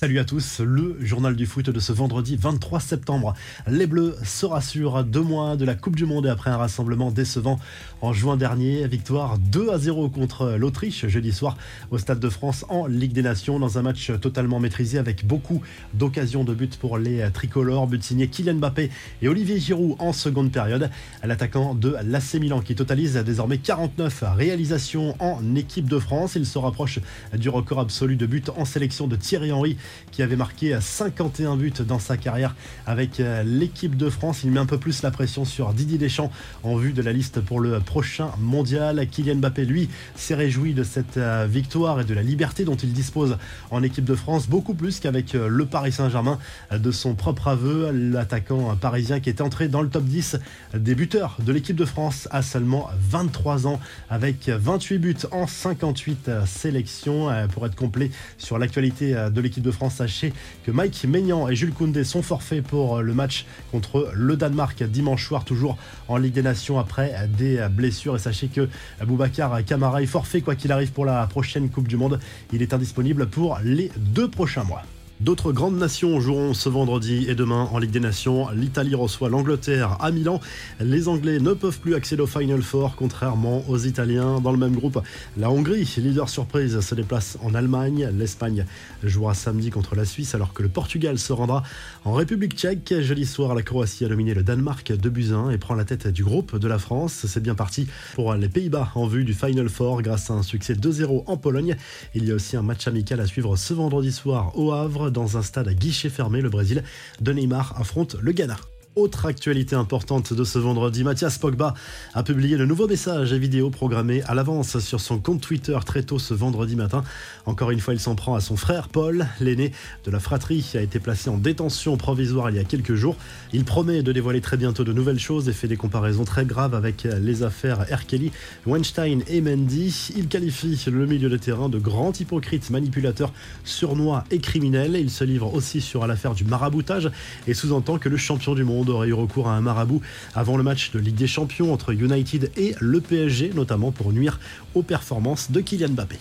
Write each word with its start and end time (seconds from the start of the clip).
Salut 0.00 0.20
à 0.20 0.24
tous, 0.24 0.60
le 0.60 0.96
journal 1.00 1.34
du 1.34 1.44
foot 1.44 1.70
de 1.70 1.80
ce 1.80 1.92
vendredi 1.92 2.36
23 2.36 2.78
septembre. 2.78 3.34
Les 3.66 3.88
Bleus 3.88 4.14
se 4.22 4.46
rassurent 4.46 5.02
deux 5.02 5.22
mois 5.22 5.56
de 5.56 5.64
la 5.64 5.74
Coupe 5.74 5.96
du 5.96 6.06
Monde 6.06 6.26
et 6.26 6.28
après 6.28 6.50
un 6.50 6.56
rassemblement 6.56 7.10
décevant 7.10 7.58
en 8.00 8.12
juin 8.12 8.36
dernier. 8.36 8.86
Victoire 8.86 9.38
2 9.38 9.70
à 9.70 9.78
0 9.78 10.08
contre 10.10 10.50
l'Autriche 10.56 11.08
jeudi 11.08 11.32
soir 11.32 11.56
au 11.90 11.98
Stade 11.98 12.20
de 12.20 12.28
France 12.28 12.64
en 12.68 12.86
Ligue 12.86 13.10
des 13.10 13.22
Nations 13.22 13.58
dans 13.58 13.76
un 13.76 13.82
match 13.82 14.12
totalement 14.20 14.60
maîtrisé 14.60 14.98
avec 14.98 15.26
beaucoup 15.26 15.62
d'occasions 15.94 16.44
de 16.44 16.54
but 16.54 16.76
pour 16.76 16.96
les 16.96 17.28
tricolores. 17.32 17.88
But 17.88 18.04
signé 18.04 18.28
Kylian 18.28 18.54
Mbappé 18.54 18.90
et 19.20 19.26
Olivier 19.26 19.58
Giroud 19.58 19.96
en 19.98 20.12
seconde 20.12 20.52
période. 20.52 20.90
L'attaquant 21.24 21.74
de 21.74 21.96
l'AC 22.04 22.34
Milan 22.34 22.60
qui 22.60 22.76
totalise 22.76 23.16
désormais 23.16 23.58
49 23.58 24.22
réalisations 24.36 25.16
en 25.18 25.56
équipe 25.56 25.88
de 25.88 25.98
France. 25.98 26.36
Il 26.36 26.46
se 26.46 26.58
rapproche 26.58 27.00
du 27.36 27.48
record 27.48 27.80
absolu 27.80 28.14
de 28.14 28.26
buts 28.26 28.44
en 28.56 28.64
sélection 28.64 29.08
de 29.08 29.16
Thierry 29.16 29.50
Henry 29.50 29.76
qui 30.10 30.22
avait 30.22 30.36
marqué 30.36 30.76
51 30.80 31.56
buts 31.56 31.72
dans 31.86 31.98
sa 31.98 32.16
carrière 32.16 32.54
avec 32.86 33.20
euh, 33.20 33.42
l'équipe 33.44 33.96
de 33.96 34.10
France. 34.10 34.40
Il 34.44 34.50
met 34.50 34.60
un 34.60 34.66
peu 34.66 34.78
plus 34.78 35.02
la 35.02 35.10
pression 35.10 35.44
sur 35.44 35.72
Didier 35.72 35.98
Deschamps 35.98 36.32
en 36.64 36.76
vue 36.76 36.92
de 36.92 37.02
la 37.02 37.12
liste 37.12 37.40
pour 37.40 37.60
le 37.60 37.80
prochain 37.80 38.30
mondial. 38.40 39.06
Kylian 39.08 39.36
Mbappé, 39.36 39.64
lui, 39.64 39.88
s'est 40.16 40.34
réjoui 40.34 40.74
de 40.74 40.82
cette 40.82 41.16
euh, 41.16 41.46
victoire 41.48 42.00
et 42.00 42.04
de 42.04 42.14
la 42.14 42.22
liberté 42.22 42.64
dont 42.64 42.74
il 42.74 42.92
dispose 42.92 43.36
en 43.70 43.82
équipe 43.82 44.04
de 44.04 44.14
France, 44.14 44.48
beaucoup 44.48 44.74
plus 44.74 45.00
qu'avec 45.00 45.34
euh, 45.34 45.48
le 45.48 45.66
Paris 45.66 45.92
Saint-Germain. 45.92 46.38
De 46.72 46.90
son 46.90 47.14
propre 47.14 47.48
aveu, 47.48 47.90
l'attaquant 47.92 48.76
parisien 48.76 49.20
qui 49.20 49.28
est 49.28 49.40
entré 49.40 49.68
dans 49.68 49.82
le 49.82 49.88
top 49.88 50.04
10 50.04 50.38
des 50.74 50.94
buteurs 50.94 51.36
de 51.44 51.52
l'équipe 51.52 51.76
de 51.76 51.84
France 51.84 52.28
à 52.30 52.42
seulement 52.42 52.88
23 53.10 53.66
ans 53.66 53.80
avec 54.10 54.48
28 54.48 54.98
buts 54.98 55.16
en 55.30 55.46
58 55.46 56.30
sélections. 56.46 57.28
Pour 57.52 57.66
être 57.66 57.74
complet 57.74 58.10
sur 58.36 58.58
l'actualité 58.58 59.14
de 59.32 59.40
l'équipe 59.40 59.62
de 59.62 59.70
France, 59.70 59.77
Sachez 59.90 60.32
que 60.64 60.70
Mike 60.70 61.04
Maignan 61.04 61.48
et 61.48 61.54
Jules 61.54 61.72
Koundé 61.72 62.04
sont 62.04 62.22
forfaits 62.22 62.64
pour 62.64 63.00
le 63.00 63.14
match 63.14 63.46
contre 63.70 64.10
le 64.12 64.36
Danemark 64.36 64.82
dimanche 64.82 65.26
soir, 65.26 65.44
toujours 65.44 65.76
en 66.08 66.16
Ligue 66.16 66.34
des 66.34 66.42
Nations 66.42 66.78
après 66.78 67.28
des 67.38 67.66
blessures. 67.70 68.16
Et 68.16 68.18
sachez 68.18 68.48
que 68.48 68.68
Boubacar 69.04 69.64
Camara 69.64 70.02
est 70.02 70.06
forfait 70.06 70.40
quoi 70.40 70.56
qu'il 70.56 70.72
arrive 70.72 70.92
pour 70.92 71.04
la 71.04 71.26
prochaine 71.26 71.70
Coupe 71.70 71.88
du 71.88 71.96
Monde. 71.96 72.18
Il 72.52 72.60
est 72.60 72.74
indisponible 72.74 73.28
pour 73.28 73.58
les 73.62 73.90
deux 73.96 74.28
prochains 74.28 74.64
mois. 74.64 74.82
D'autres 75.20 75.50
grandes 75.50 75.76
nations 75.76 76.20
joueront 76.20 76.54
ce 76.54 76.68
vendredi 76.68 77.26
et 77.28 77.34
demain 77.34 77.68
en 77.72 77.78
Ligue 77.80 77.90
des 77.90 77.98
Nations. 77.98 78.50
L'Italie 78.54 78.94
reçoit 78.94 79.28
l'Angleterre 79.28 79.96
à 79.98 80.12
Milan. 80.12 80.40
Les 80.78 81.08
Anglais 81.08 81.40
ne 81.40 81.54
peuvent 81.54 81.80
plus 81.80 81.96
accéder 81.96 82.22
au 82.22 82.28
Final 82.28 82.62
Four, 82.62 82.94
contrairement 82.94 83.64
aux 83.68 83.78
Italiens. 83.78 84.38
Dans 84.40 84.52
le 84.52 84.58
même 84.58 84.76
groupe, 84.76 85.02
la 85.36 85.50
Hongrie, 85.50 85.92
leader 85.96 86.28
surprise, 86.28 86.78
se 86.78 86.94
déplace 86.94 87.36
en 87.42 87.52
Allemagne. 87.54 88.08
L'Espagne 88.16 88.64
jouera 89.02 89.34
samedi 89.34 89.70
contre 89.70 89.96
la 89.96 90.04
Suisse, 90.04 90.36
alors 90.36 90.52
que 90.52 90.62
le 90.62 90.68
Portugal 90.68 91.18
se 91.18 91.32
rendra 91.32 91.64
en 92.04 92.12
République 92.12 92.54
tchèque. 92.54 92.94
Jeudi 93.00 93.26
soir, 93.26 93.56
la 93.56 93.62
Croatie 93.62 94.04
a 94.04 94.08
dominé 94.08 94.34
le 94.34 94.44
Danemark 94.44 94.92
de 94.92 95.08
Buzyn 95.08 95.50
et 95.50 95.58
prend 95.58 95.74
la 95.74 95.84
tête 95.84 96.06
du 96.06 96.22
groupe 96.22 96.56
de 96.56 96.68
la 96.68 96.78
France. 96.78 97.26
C'est 97.26 97.42
bien 97.42 97.56
parti 97.56 97.88
pour 98.14 98.34
les 98.34 98.48
Pays-Bas 98.48 98.92
en 98.94 99.08
vue 99.08 99.24
du 99.24 99.34
Final 99.34 99.68
Four 99.68 100.00
grâce 100.02 100.30
à 100.30 100.34
un 100.34 100.44
succès 100.44 100.74
2-0 100.74 101.24
en 101.26 101.36
Pologne. 101.36 101.74
Il 102.14 102.24
y 102.24 102.30
a 102.30 102.36
aussi 102.36 102.56
un 102.56 102.62
match 102.62 102.86
amical 102.86 103.18
à 103.18 103.26
suivre 103.26 103.56
ce 103.56 103.74
vendredi 103.74 104.12
soir 104.12 104.56
au 104.56 104.70
Havre 104.72 105.07
dans 105.10 105.36
un 105.36 105.42
stade 105.42 105.68
à 105.68 105.74
guichet 105.74 106.10
fermé. 106.10 106.40
Le 106.40 106.50
Brésil 106.50 106.84
de 107.20 107.32
Neymar 107.32 107.80
affronte 107.80 108.16
le 108.20 108.32
Ghana. 108.32 108.56
Autre 108.98 109.26
actualité 109.26 109.76
importante 109.76 110.32
de 110.32 110.42
ce 110.42 110.58
vendredi, 110.58 111.04
Mathias 111.04 111.38
Pogba 111.38 111.72
a 112.14 112.24
publié 112.24 112.56
de 112.56 112.64
nouveaux 112.64 112.88
messages 112.88 113.32
et 113.32 113.38
vidéos 113.38 113.70
programmés 113.70 114.22
à 114.24 114.34
l'avance 114.34 114.80
sur 114.80 114.98
son 114.98 115.20
compte 115.20 115.40
Twitter 115.40 115.78
très 115.86 116.02
tôt 116.02 116.18
ce 116.18 116.34
vendredi 116.34 116.74
matin. 116.74 117.04
Encore 117.46 117.70
une 117.70 117.78
fois, 117.78 117.94
il 117.94 118.00
s'en 118.00 118.16
prend 118.16 118.34
à 118.34 118.40
son 118.40 118.56
frère 118.56 118.88
Paul, 118.88 119.28
l'aîné 119.38 119.70
de 120.04 120.10
la 120.10 120.18
fratrie, 120.18 120.66
qui 120.68 120.78
a 120.78 120.82
été 120.82 120.98
placé 120.98 121.30
en 121.30 121.38
détention 121.38 121.96
provisoire 121.96 122.50
il 122.50 122.56
y 122.56 122.58
a 122.58 122.64
quelques 122.64 122.96
jours. 122.96 123.14
Il 123.52 123.64
promet 123.64 124.02
de 124.02 124.10
dévoiler 124.10 124.40
très 124.40 124.56
bientôt 124.56 124.82
de 124.82 124.92
nouvelles 124.92 125.20
choses 125.20 125.48
et 125.48 125.52
fait 125.52 125.68
des 125.68 125.76
comparaisons 125.76 126.24
très 126.24 126.44
graves 126.44 126.74
avec 126.74 127.04
les 127.04 127.44
affaires 127.44 127.86
Erkeli, 127.92 128.32
Weinstein 128.66 129.22
et 129.28 129.40
Mendy. 129.40 130.10
Il 130.16 130.26
qualifie 130.26 130.76
le 130.90 131.06
milieu 131.06 131.28
de 131.28 131.36
terrain 131.36 131.68
de 131.68 131.78
grand 131.78 132.18
hypocrite, 132.18 132.68
manipulateur, 132.70 133.32
surnois 133.62 134.24
et 134.32 134.40
criminel. 134.40 134.96
Il 134.96 135.10
se 135.10 135.22
livre 135.22 135.54
aussi 135.54 135.80
sur 135.80 136.04
l'affaire 136.04 136.34
du 136.34 136.42
maraboutage 136.42 137.12
et 137.46 137.54
sous-entend 137.54 137.98
que 137.98 138.08
le 138.08 138.16
champion 138.16 138.56
du 138.56 138.64
monde 138.64 138.87
aurait 138.88 139.08
eu 139.08 139.12
recours 139.12 139.48
à 139.48 139.52
un 139.52 139.60
marabout 139.60 140.00
avant 140.34 140.56
le 140.56 140.62
match 140.62 140.90
de 140.92 140.98
Ligue 140.98 141.16
des 141.16 141.26
Champions 141.26 141.72
entre 141.72 141.92
United 141.92 142.50
et 142.56 142.74
le 142.80 143.00
PSG, 143.00 143.52
notamment 143.54 143.92
pour 143.92 144.12
nuire 144.12 144.38
aux 144.74 144.82
performances 144.82 145.50
de 145.50 145.60
Kylian 145.60 145.90
Mbappé. 145.90 146.18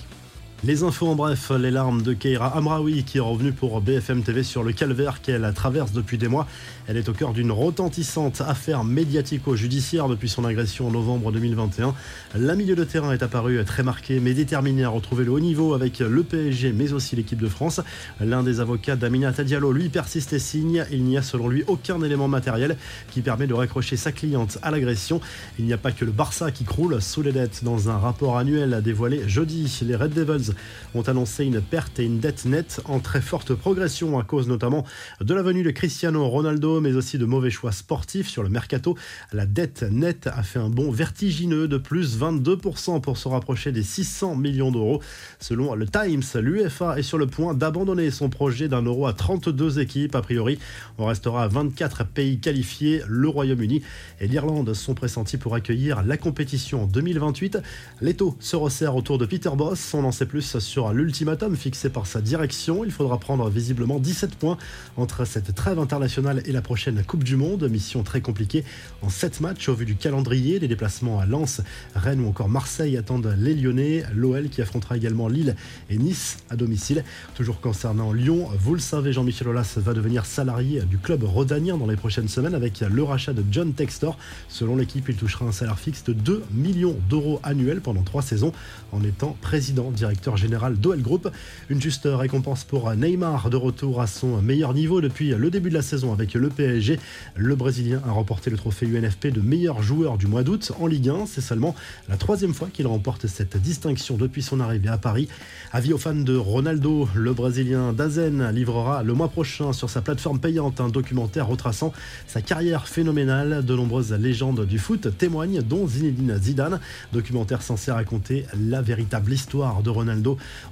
Les 0.63 0.81
infos 0.81 1.07
en 1.07 1.13
bref, 1.13 1.51
les 1.51 1.69
larmes 1.69 2.01
de 2.01 2.13
Keira 2.13 2.57
Amraoui 2.57 3.03
qui 3.03 3.19
est 3.19 3.21
revenue 3.21 3.51
pour 3.51 3.79
BFM 3.79 4.23
TV 4.23 4.41
sur 4.41 4.63
le 4.63 4.73
calvaire 4.73 5.21
qu'elle 5.21 5.47
traverse 5.53 5.91
depuis 5.91 6.17
des 6.17 6.27
mois. 6.27 6.47
Elle 6.87 6.97
est 6.97 7.07
au 7.09 7.13
cœur 7.13 7.33
d'une 7.33 7.51
retentissante 7.51 8.41
affaire 8.41 8.83
médiatico-judiciaire 8.83 10.07
depuis 10.07 10.29
son 10.29 10.45
agression 10.45 10.87
en 10.87 10.91
novembre 10.91 11.31
2021. 11.31 11.93
La 12.35 12.55
milieu 12.55 12.75
de 12.75 12.83
terrain 12.83 13.11
est 13.11 13.21
apparue 13.21 13.63
très 13.65 13.83
marquée 13.83 14.19
mais 14.19 14.33
déterminée 14.33 14.83
à 14.83 14.89
retrouver 14.89 15.25
le 15.25 15.31
haut 15.31 15.39
niveau 15.39 15.75
avec 15.75 15.99
le 15.99 16.23
PSG 16.23 16.73
mais 16.73 16.91
aussi 16.91 17.15
l'équipe 17.15 17.39
de 17.39 17.49
France. 17.49 17.79
L'un 18.19 18.41
des 18.41 18.59
avocats 18.59 18.95
d'Amina 18.95 19.31
Tadialo 19.33 19.71
lui 19.71 19.89
persiste 19.89 20.33
et 20.33 20.39
signe. 20.39 20.85
Il 20.91 21.03
n'y 21.03 21.19
a 21.19 21.21
selon 21.21 21.49
lui 21.49 21.65
aucun 21.67 22.01
élément 22.01 22.27
matériel 22.27 22.77
qui 23.11 23.21
permet 23.21 23.45
de 23.45 23.53
raccrocher 23.53 23.95
sa 23.95 24.11
cliente 24.11 24.57
à 24.63 24.71
l'agression. 24.71 25.21
Il 25.59 25.65
n'y 25.65 25.73
a 25.73 25.77
pas 25.77 25.91
que 25.91 26.03
le 26.03 26.11
Barça 26.11 26.49
qui 26.49 26.63
croule 26.63 26.99
sous 26.99 27.21
les 27.21 27.31
dettes. 27.31 27.63
Dans 27.63 27.89
un 27.89 27.99
rapport 27.99 28.39
annuel 28.39 28.81
dévoilé 28.83 29.29
jeudi, 29.29 29.81
les 29.85 29.95
Red 29.95 30.13
Devils 30.13 30.46
ont 30.95 31.01
annoncé 31.01 31.45
une 31.45 31.61
perte 31.61 31.99
et 31.99 32.05
une 32.05 32.19
dette 32.19 32.45
nette 32.45 32.81
en 32.85 32.99
très 32.99 33.21
forte 33.21 33.53
progression 33.53 34.19
à 34.19 34.23
cause 34.23 34.47
notamment 34.47 34.85
de 35.21 35.33
la 35.33 35.41
venue 35.41 35.63
de 35.63 35.71
Cristiano 35.71 36.27
Ronaldo, 36.27 36.81
mais 36.81 36.93
aussi 36.93 37.17
de 37.17 37.25
mauvais 37.25 37.49
choix 37.49 37.71
sportifs 37.71 38.27
sur 38.27 38.43
le 38.43 38.49
mercato. 38.49 38.97
La 39.33 39.45
dette 39.45 39.83
nette 39.83 40.27
a 40.27 40.43
fait 40.43 40.59
un 40.59 40.69
bond 40.69 40.91
vertigineux 40.91 41.67
de 41.67 41.77
plus 41.77 42.17
22% 42.17 43.01
pour 43.01 43.17
se 43.17 43.27
rapprocher 43.27 43.71
des 43.71 43.83
600 43.83 44.35
millions 44.35 44.71
d'euros. 44.71 45.01
Selon 45.39 45.75
le 45.75 45.87
Times, 45.87 46.23
l'UEFA 46.35 46.99
est 46.99 47.03
sur 47.03 47.17
le 47.17 47.27
point 47.27 47.53
d'abandonner 47.53 48.11
son 48.11 48.29
projet 48.29 48.67
d'un 48.67 48.81
euro 48.81 49.07
à 49.07 49.13
32 49.13 49.79
équipes. 49.79 50.15
A 50.15 50.21
priori, 50.21 50.59
on 50.97 51.05
restera 51.05 51.43
à 51.43 51.47
24 51.47 52.05
pays 52.05 52.39
qualifiés. 52.39 53.01
Le 53.07 53.27
Royaume-Uni 53.27 53.81
et 54.19 54.27
l'Irlande 54.27 54.73
sont 54.73 54.93
pressentis 54.93 55.37
pour 55.37 55.55
accueillir 55.55 56.03
la 56.03 56.17
compétition 56.17 56.83
en 56.83 56.87
2028. 56.87 57.59
Les 58.01 58.13
taux 58.13 58.35
se 58.39 58.55
resserrent 58.55 58.95
autour 58.95 59.17
de 59.17 59.25
Peter 59.25 59.49
Boss. 59.55 59.93
On 59.93 60.03
en 60.03 60.11
sait 60.11 60.25
plus 60.25 60.36
sur 60.41 60.93
l'ultimatum 60.93 61.55
fixé 61.55 61.89
par 61.89 62.07
sa 62.07 62.21
direction. 62.21 62.83
Il 62.83 62.91
faudra 62.91 63.19
prendre 63.19 63.49
visiblement 63.49 63.99
17 63.99 64.35
points 64.35 64.57
entre 64.95 65.25
cette 65.25 65.55
trêve 65.55 65.79
internationale 65.79 66.41
et 66.45 66.51
la 66.51 66.61
prochaine 66.61 67.03
Coupe 67.03 67.23
du 67.23 67.35
Monde. 67.35 67.67
Mission 67.69 68.03
très 68.03 68.21
compliquée 68.21 68.63
en 69.01 69.09
7 69.09 69.41
matchs 69.41 69.69
au 69.69 69.73
vu 69.73 69.85
du 69.85 69.95
calendrier. 69.95 70.59
Les 70.59 70.67
déplacements 70.67 71.19
à 71.19 71.25
Lens, 71.25 71.61
Rennes 71.95 72.21
ou 72.21 72.27
encore 72.27 72.49
Marseille 72.49 72.97
attendent 72.97 73.33
les 73.37 73.55
Lyonnais. 73.55 74.03
L'OL 74.13 74.49
qui 74.49 74.61
affrontera 74.61 74.97
également 74.97 75.27
Lille 75.27 75.55
et 75.89 75.97
Nice 75.97 76.37
à 76.49 76.55
domicile. 76.55 77.03
Toujours 77.35 77.61
concernant 77.61 78.13
Lyon, 78.13 78.49
vous 78.59 78.73
le 78.73 78.79
savez, 78.79 79.13
Jean-Michel 79.13 79.47
Aulas 79.47 79.75
va 79.77 79.93
devenir 79.93 80.25
salarié 80.25 80.81
du 80.81 80.97
club 80.97 81.23
rhodanien 81.23 81.77
dans 81.77 81.87
les 81.87 81.95
prochaines 81.95 82.27
semaines 82.27 82.55
avec 82.55 82.81
le 82.81 83.03
rachat 83.03 83.33
de 83.33 83.43
John 83.51 83.73
Textor. 83.73 84.17
Selon 84.49 84.75
l'équipe, 84.75 85.07
il 85.09 85.15
touchera 85.15 85.45
un 85.45 85.51
salaire 85.51 85.79
fixe 85.79 86.03
de 86.03 86.13
2 86.13 86.43
millions 86.51 86.97
d'euros 87.09 87.39
annuels 87.43 87.81
pendant 87.81 88.03
3 88.03 88.21
saisons 88.21 88.51
en 88.91 89.03
étant 89.03 89.37
président 89.41 89.91
directeur 89.91 90.26
général 90.35 90.75
d'OL 90.75 91.01
Group. 91.01 91.29
Une 91.69 91.81
juste 91.81 92.07
récompense 92.11 92.63
pour 92.63 92.93
Neymar 92.93 93.49
de 93.49 93.55
retour 93.55 94.01
à 94.01 94.07
son 94.07 94.41
meilleur 94.41 94.73
niveau 94.73 94.99
depuis 94.99 95.29
le 95.29 95.49
début 95.49 95.69
de 95.69 95.75
la 95.75 95.81
saison 95.81 96.11
avec 96.11 96.33
le 96.33 96.49
PSG. 96.49 96.99
Le 97.35 97.55
Brésilien 97.55 98.01
a 98.05 98.11
remporté 98.11 98.49
le 98.49 98.57
trophée 98.57 98.85
UNFP 98.87 99.27
de 99.27 99.41
meilleur 99.41 99.81
joueur 99.81 100.17
du 100.17 100.27
mois 100.27 100.43
d'août 100.43 100.71
en 100.79 100.87
Ligue 100.87 101.09
1. 101.09 101.25
C'est 101.27 101.41
seulement 101.41 101.75
la 102.09 102.17
troisième 102.17 102.53
fois 102.53 102.69
qu'il 102.71 102.87
remporte 102.87 103.27
cette 103.27 103.57
distinction 103.57 104.17
depuis 104.17 104.41
son 104.41 104.59
arrivée 104.59 104.89
à 104.89 104.97
Paris. 104.97 105.27
Avis 105.71 105.93
aux 105.93 105.97
fans 105.97 106.13
de 106.13 106.35
Ronaldo, 106.35 107.07
le 107.15 107.33
Brésilien 107.33 107.93
Dazen 107.93 108.49
livrera 108.51 109.03
le 109.03 109.13
mois 109.13 109.29
prochain 109.29 109.73
sur 109.73 109.89
sa 109.89 110.01
plateforme 110.01 110.39
payante 110.39 110.81
un 110.81 110.89
documentaire 110.89 111.47
retraçant 111.47 111.93
sa 112.27 112.41
carrière 112.41 112.87
phénoménale. 112.87 113.63
De 113.63 113.75
nombreuses 113.75 114.13
légendes 114.13 114.65
du 114.65 114.79
foot 114.79 115.15
témoignent, 115.17 115.61
dont 115.61 115.87
Zinedine 115.87 116.37
Zidane. 116.41 116.79
Documentaire 117.13 117.61
censé 117.61 117.91
raconter 117.91 118.45
la 118.59 118.81
véritable 118.81 119.31
histoire 119.31 119.83
de 119.83 119.89
Ronaldo 119.89 120.16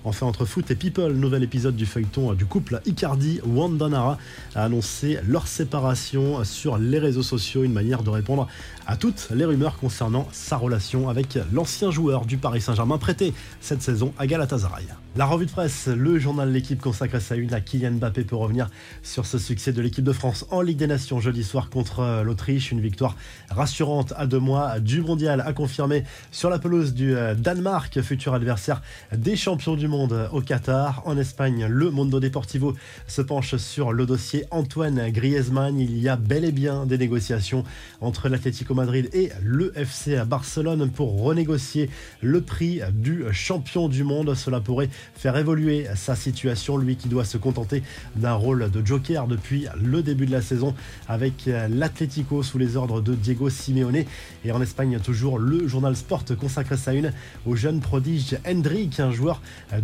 Enfin, 0.04 0.26
entre 0.26 0.46
foot 0.46 0.70
et 0.72 0.76
people, 0.76 1.14
nouvel 1.14 1.44
épisode 1.44 1.76
du 1.76 1.86
feuilleton 1.86 2.34
du 2.34 2.46
couple 2.46 2.82
Icardi-Wandanara 2.86 4.18
a 4.56 4.64
annoncé 4.64 5.20
leur 5.28 5.48
séparation 5.48 6.44
sur 6.44 6.78
les 6.78 7.00
réseaux 7.00 7.24
sociaux, 7.24 7.64
une 7.64 7.74
manière 7.74 8.04
de 8.04 8.10
répondre 8.10 8.48
à 8.88 8.98
toutes 8.98 9.30
les 9.34 9.46
rumeurs 9.46 9.78
concernant 9.78 10.28
sa 10.32 10.58
relation 10.58 11.10
avec 11.10 11.40
l'ancien 11.52 11.92
joueur 11.92 12.26
du 12.26 12.38
Paris 12.38 12.62
Saint-Germain 12.62 12.98
prêté 12.98 13.34
cette 13.60 13.82
saison 13.82 14.14
à 14.18 14.28
Galatasaray. 14.28 14.86
La 15.16 15.26
revue 15.26 15.46
de 15.46 15.52
presse, 15.52 15.88
le 15.88 16.20
journal 16.20 16.52
L'équipe 16.52 16.82
consacre 16.82 17.20
sa 17.22 17.36
une 17.36 17.54
à 17.54 17.62
Kylian 17.62 17.94
Mbappé 17.94 18.26
pour 18.26 18.42
revenir 18.42 18.70
sur 19.02 19.26
ce 19.26 19.38
succès 19.38 19.72
de 19.72 19.82
l'équipe 19.82 20.04
de 20.04 20.12
France 20.12 20.46
en 20.52 20.62
Ligue 20.62 20.78
des 20.78 20.88
Nations 20.88 21.22
jeudi 21.22 21.44
soir 21.44 21.70
contre 21.70 22.22
l'Autriche. 22.24 22.72
Une 22.72 22.82
victoire 22.82 23.16
rassurante 23.50 24.14
à 24.18 24.28
deux 24.28 24.40
mois 24.40 24.80
du 24.80 25.02
mondial 25.02 25.42
à 25.46 25.54
confirmer 25.54 26.04
sur 26.32 26.50
la 26.50 26.60
pelouse 26.60 26.94
du 26.94 27.16
Danemark, 27.38 28.02
futur 28.02 28.34
adversaire 28.34 28.82
des 29.16 29.35
des 29.36 29.42
champions 29.42 29.76
du 29.76 29.90
monde 29.90 30.30
au 30.32 30.40
Qatar. 30.40 31.02
En 31.04 31.18
Espagne, 31.18 31.66
le 31.70 31.90
Mondo 31.90 32.22
Deportivo 32.22 32.74
se 33.06 33.22
penche 33.22 33.58
sur 33.58 33.92
le 33.92 34.06
dossier 34.06 34.46
Antoine 34.50 35.10
Griezmann. 35.12 35.78
Il 35.78 35.98
y 35.98 36.08
a 36.08 36.16
bel 36.16 36.46
et 36.46 36.54
bien 36.54 36.86
des 36.86 36.98
négociations 36.98 37.66
entre 38.00 38.30
l'Atlético 38.30 38.74
Madrid 38.74 39.10
et 39.12 39.34
le 39.44 39.78
FC 39.78 40.24
Barcelone 40.26 40.90
pour 40.90 41.22
renégocier 41.22 41.90
le 42.22 42.40
prix 42.40 42.80
du 42.94 43.26
champion 43.34 43.90
du 43.90 44.06
monde. 44.06 44.36
Cela 44.36 44.62
pourrait 44.62 44.90
faire 45.18 45.36
évoluer 45.36 45.86
sa 45.96 46.16
situation, 46.16 46.78
lui 46.78 46.96
qui 46.96 47.10
doit 47.10 47.26
se 47.26 47.38
contenter 47.38 47.84
d'un 48.16 48.36
rôle 48.36 48.72
de 48.72 48.86
joker 48.86 49.28
depuis 49.28 49.66
le 49.84 50.02
début 50.02 50.28
de 50.28 50.32
la 50.32 50.42
saison 50.42 50.74
avec 51.10 51.50
l'Atlético 51.70 52.42
sous 52.42 52.58
les 52.58 52.78
ordres 52.78 53.02
de 53.02 53.14
Diego 53.16 53.50
Simeone. 53.50 54.06
Et 54.46 54.54
en 54.54 54.62
Espagne, 54.62 54.98
toujours 55.04 55.40
le 55.40 55.68
journal 55.68 55.98
Sport 55.98 56.24
consacre 56.40 56.78
sa 56.78 56.94
une 56.94 57.12
au 57.46 57.58
jeune 57.58 57.82
prodige 57.82 58.38
Hendrik, 58.48 59.02
un 59.02 59.12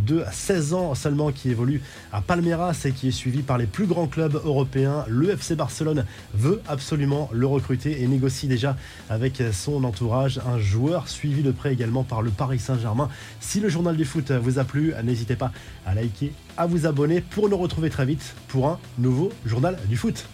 de 0.07 0.23
16 0.31 0.73
ans 0.73 0.95
seulement 0.95 1.31
qui 1.31 1.49
évolue 1.49 1.81
à 2.11 2.21
Palmeiras 2.21 2.81
et 2.85 2.91
qui 2.91 3.07
est 3.09 3.11
suivi 3.11 3.41
par 3.41 3.57
les 3.57 3.65
plus 3.65 3.85
grands 3.85 4.07
clubs 4.07 4.35
européens. 4.35 5.05
Le 5.07 5.31
FC 5.31 5.55
Barcelone 5.55 6.05
veut 6.33 6.61
absolument 6.67 7.29
le 7.31 7.47
recruter 7.47 8.01
et 8.01 8.07
négocie 8.07 8.47
déjà 8.47 8.75
avec 9.09 9.41
son 9.51 9.83
entourage 9.83 10.39
un 10.45 10.59
joueur 10.59 11.09
suivi 11.09 11.43
de 11.43 11.51
près 11.51 11.73
également 11.73 12.03
par 12.03 12.21
le 12.21 12.31
Paris 12.31 12.59
Saint-Germain. 12.59 13.09
Si 13.39 13.59
le 13.59 13.69
journal 13.69 13.95
du 13.95 14.05
foot 14.05 14.31
vous 14.31 14.59
a 14.59 14.63
plu, 14.63 14.93
n'hésitez 15.03 15.35
pas 15.35 15.51
à 15.85 15.93
liker, 15.93 16.31
à 16.57 16.67
vous 16.67 16.85
abonner 16.85 17.21
pour 17.21 17.49
nous 17.49 17.57
retrouver 17.57 17.89
très 17.89 18.05
vite 18.05 18.35
pour 18.47 18.67
un 18.67 18.79
nouveau 18.97 19.31
journal 19.45 19.77
du 19.87 19.97
foot. 19.97 20.25